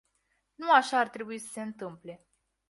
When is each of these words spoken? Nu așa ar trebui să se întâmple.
Nu 0.55 0.71
așa 0.71 0.99
ar 0.99 1.09
trebui 1.09 1.37
să 1.37 1.47
se 1.51 1.61
întâmple. 1.61 2.25